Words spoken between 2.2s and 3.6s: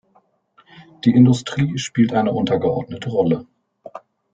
untergeordnete Rolle.